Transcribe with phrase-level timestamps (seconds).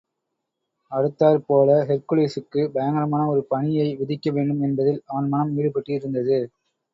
[0.91, 6.39] அடுத்தாற்போல ஹெர்குலிஸுக்கு பயங்கரமான ஒரு பணியை விதிக்க வேண்டும் என்பதில் அவன் மனம் ஈடுபட்டிருந்தது.